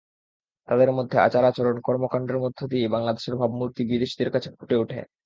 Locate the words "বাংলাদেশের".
2.95-3.35